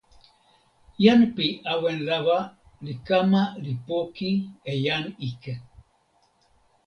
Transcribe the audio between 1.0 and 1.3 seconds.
jan